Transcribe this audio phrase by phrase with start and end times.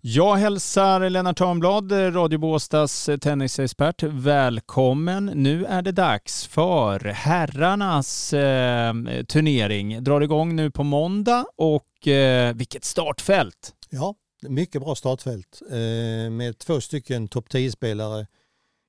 [0.00, 5.26] Jag hälsar Lennart Törnblad, Radio Båstads tennisexpert, välkommen.
[5.26, 8.94] Nu är det dags för herrarnas eh,
[9.28, 10.04] turnering.
[10.04, 13.74] Drar igång nu på måndag och eh, vilket startfält!
[13.90, 18.26] Ja, mycket bra startfält eh, med två stycken topp 10-spelare.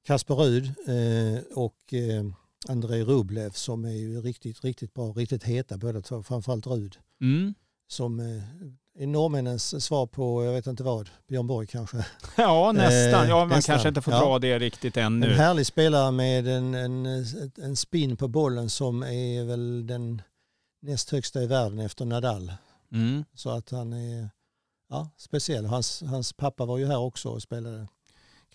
[0.05, 2.25] Kasper Rud eh, och eh,
[2.67, 6.97] Andrei Rublev som är ju riktigt, riktigt bra, riktigt heta båda två, framförallt Rud.
[7.21, 7.53] Mm.
[7.87, 11.97] Som eh, är norrmännens svar på, jag vet inte vad, Björn Borg kanske.
[12.37, 13.27] Ja, nästan.
[13.29, 13.73] Ja, man nästan.
[13.73, 14.19] kanske inte får Ja.
[14.19, 15.31] dra det riktigt ännu.
[15.31, 17.05] En härlig spelare med en, en,
[17.57, 20.21] en spin på bollen som är väl den
[20.81, 22.53] näst högsta i världen efter Nadal.
[22.91, 23.25] Mm.
[23.35, 24.29] Så att han är
[24.89, 25.65] ja, speciell.
[25.65, 27.87] Hans, hans pappa var ju här också och spelade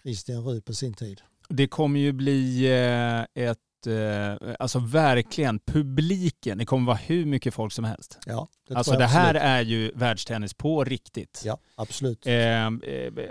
[0.02, 1.20] Christian Rud på sin tid.
[1.48, 7.54] Det kommer ju bli eh, ett, eh, alltså verkligen publiken, det kommer vara hur mycket
[7.54, 8.18] folk som helst.
[8.27, 9.42] Ja, det alltså det här absolut.
[9.42, 11.42] är ju världstennis på riktigt.
[11.45, 12.27] Ja, absolut.
[12.27, 12.70] Eh, eh,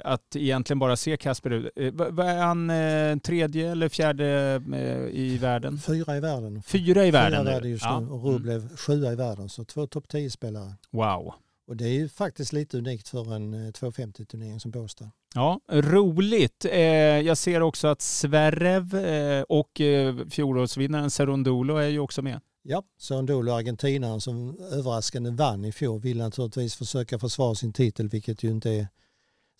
[0.04, 1.70] att egentligen bara se Kasper Rud.
[1.76, 5.79] Eh, vad är han eh, tredje eller fjärde eh, i världen?
[5.79, 6.62] Fyra i världen.
[6.63, 7.99] Fyra i världen Fyra i världen just Ja.
[7.99, 9.49] nu och Rublev sjua i världen.
[9.49, 10.74] Så två topp 10-spelare.
[10.91, 11.34] Wow.
[11.72, 15.12] Och det är ju faktiskt lite unikt för en eh, 250-turnering som Båstad.
[15.34, 16.66] Ja, roligt.
[16.66, 16.80] Eh,
[17.20, 22.41] jag ser också att Zverev eh, och eh, fjolårsvinnaren Serundolo är ju också med.
[22.63, 28.44] Ja, Sörendolo, argentinaren som överraskande vann i fjol, vill naturligtvis försöka försvara sin titel, vilket
[28.44, 28.88] ju inte är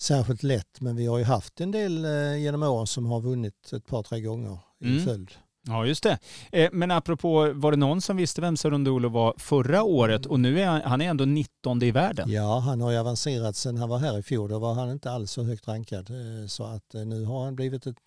[0.02, 0.82] särskilt lätt.
[0.82, 4.04] Men vi har ju haft en del eh, genom åren som har vunnit ett par,
[4.04, 5.06] tre gånger i Mm.
[5.06, 5.32] följd.
[5.68, 6.20] Ja, just det.
[6.52, 10.26] Eh, men apropå, var det någon som visste vem Serundolo var förra året?
[10.26, 12.32] Och nu är han, han är ändå 19 i världen.
[12.32, 14.50] Ja, han har ju avancerat sen han var här i fjol.
[14.50, 16.10] Då var han inte alls så högt rankad.
[16.10, 17.98] Eh, Så att eh, nu har han blivit ett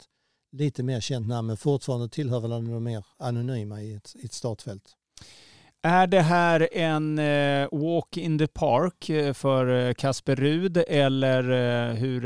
[0.52, 4.24] lite mer känt namn, men fortfarande tillhör väl han de mer anonyma i ett, i
[4.27, 4.83] ett startfält.
[5.83, 7.16] Är det här en
[7.72, 9.05] walk in the park
[9.36, 11.42] för Kasper Rud eller
[11.94, 12.22] hur,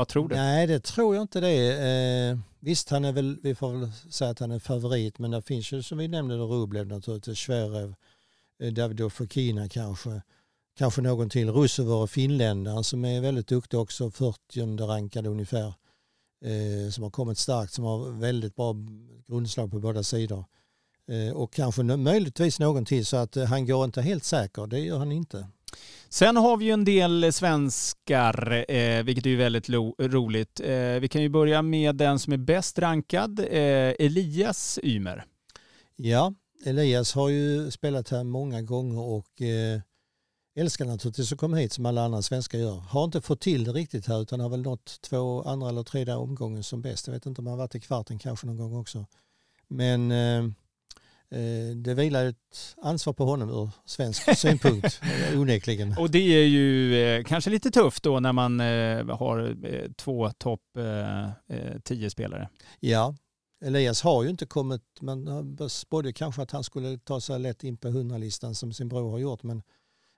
[0.00, 0.34] vad tror du?
[0.34, 2.30] Nej, det tror jag inte det.
[2.30, 5.42] Eh, visst, han är väl, vi får väl säga att han är favorit, men det
[5.42, 7.94] finns ju som vi nämnde då Rublev naturligtvis, Sverev,
[8.62, 10.22] eh, Davido Fokina kanske,
[10.78, 15.74] kanske någon till, Rusevor och finländaren som är väldigt duktig också, 40 rankad ungefär,
[16.44, 18.76] eh, som har kommit starkt, som har väldigt bra
[19.26, 20.44] grundslag på båda sidor.
[21.08, 24.78] Eh, och kanske möjligtvis någon till så att eh, han går inte helt säker, det
[24.78, 25.46] gör han inte.
[26.12, 30.60] Sen har vi ju en del svenskar, eh, vilket är ju väldigt lo- roligt.
[30.60, 35.24] Eh, vi kan ju börja med den som är bäst rankad, eh, Elias Ymer.
[35.96, 36.34] Ja,
[36.64, 39.80] Elias har ju spelat här många gånger och eh,
[40.56, 42.76] älskar naturligtvis att komma hit som alla andra svenskar gör.
[42.76, 46.14] Har inte fått till det riktigt här utan har väl nått två andra eller tredje
[46.14, 47.06] omgången som bäst.
[47.06, 49.06] Jag vet inte om han har varit i kvarten kanske någon gång också.
[49.68, 50.44] Men eh,
[51.74, 55.94] det vilar ett ansvar på honom ur svensk synpunkt eh, onekligen.
[55.98, 60.30] Och det är ju eh, kanske lite tufft då när man eh, har eh, två
[60.30, 62.48] topp eh, eh, tio spelare.
[62.80, 63.14] Ja,
[63.64, 67.76] Elias har ju inte kommit, man spådde kanske att han skulle ta sig lätt in
[67.76, 69.62] på 100-listan som sin bror har gjort men,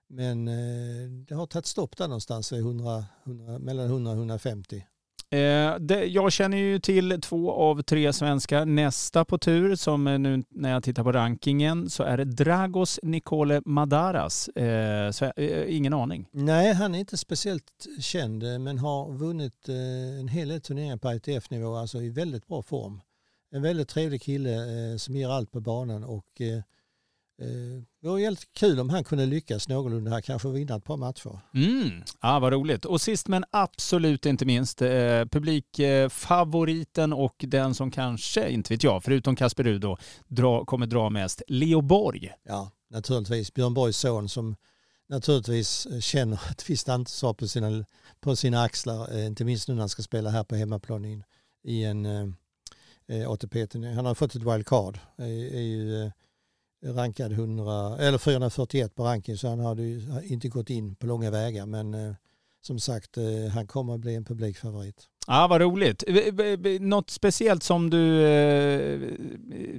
[0.09, 4.87] men eh, det har tagit stopp där någonstans vid 100, 100, mellan 100 och 150.
[5.33, 8.65] Eh, det, jag känner ju till två av tre svenskar.
[8.65, 13.01] Nästa på tur, som eh, nu när jag tittar på rankingen, så är det Dragos
[13.03, 14.49] Nicole Madaras.
[14.49, 16.29] Eh, så, eh, ingen aning.
[16.33, 20.97] Nej, han är inte speciellt känd eh, men har vunnit eh, en hel del turneringar
[20.97, 23.01] på ITF-nivå, alltså i väldigt bra form.
[23.53, 26.63] En väldigt trevlig kille eh, som ger allt på banan och eh,
[28.01, 31.41] det var helt kul om han kunde lyckas någorlunda här, kanske vinna ett par matcher.
[31.55, 32.03] Mm.
[32.21, 32.85] Ah, vad roligt.
[32.85, 34.89] Och sist men absolut inte minst, eh,
[35.31, 39.99] publikfavoriten och den som kanske, inte vet jag, förutom Kasper Rud då,
[40.29, 42.33] dra, kommer dra mest, Leo Borg.
[42.45, 43.55] Ja, naturligtvis.
[43.55, 44.57] Björn Borgs son som
[45.09, 47.85] naturligtvis eh, känner ett visst ansvar på sina,
[48.21, 51.23] på sina axlar, eh, inte minst nu när han ska spela här på hemmaplan i,
[51.65, 52.29] i en eh,
[53.09, 53.95] eh, ATP-turnering.
[53.95, 56.11] Han har fått ett wildcard, är, är ju eh,
[56.83, 61.31] rankad 100, eller 441 på ranking så han hade ju inte gått in på långa
[61.31, 62.15] vägar men eh,
[62.63, 63.25] som sagt eh,
[63.55, 65.09] han kommer att bli en publikfavorit.
[65.27, 66.05] Ja, vad roligt.
[66.81, 69.01] Något speciellt som du eh,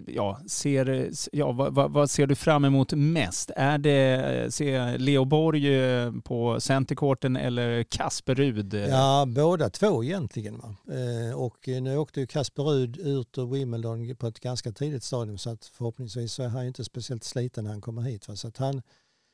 [0.07, 3.51] ja, ser, ja, vad, vad, ser du fram emot mest?
[3.55, 8.73] Är det se Leo Borg eh, på centercourten eller Kasper Rud?
[8.73, 10.57] Ja, båda två egentligen.
[10.57, 10.75] Va?
[10.93, 15.03] Eh, och eh, nu åkte ju Kasper Rud ut ur Wimbledon på ett ganska tidigt
[15.03, 18.27] stadium så att förhoppningsvis så är han inte speciellt sliten när han kommer hit.
[18.27, 18.35] Va?
[18.35, 18.81] Så att han,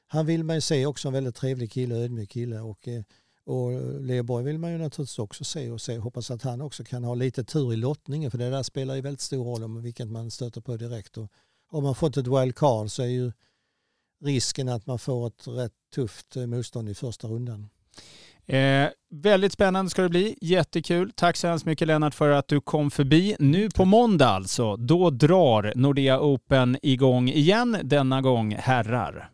[0.07, 3.01] han vill man ju se också en väldigt trevlig kille, ödmjuk kille och, eh,
[3.49, 5.97] och Leo Borg vill man ju naturligtvis också se och se.
[5.97, 9.01] Hoppas att han också kan ha lite tur i lottningen för det där spelar ju
[9.01, 11.17] väldigt stor roll om vilket man stöter på direkt.
[11.17, 11.27] Och
[11.71, 13.31] har man fått ett wildcard så är ju
[14.23, 17.69] risken att man får ett rätt tufft eh, motstånd i första rundan.
[18.45, 20.37] Eh, väldigt spännande ska det bli.
[20.41, 21.11] Jättekul.
[21.15, 23.35] Tack så hemskt mycket Lennart för att du kom förbi.
[23.39, 29.31] Nu på måndag alltså, då drar Nordea Open igång igen, denna gång herrar.